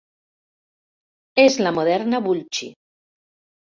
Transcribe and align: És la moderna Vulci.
És 1.43 1.59
la 1.67 1.75
moderna 1.81 2.23
Vulci. 2.29 2.71